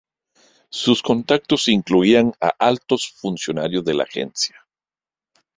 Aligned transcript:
Sus 0.71 1.03
contactos 1.03 1.67
incluían 1.67 2.33
a 2.41 2.47
altos 2.57 3.13
funcionarios 3.21 3.85
de 3.85 3.93
la 3.93 4.05
agencia. 4.05 4.55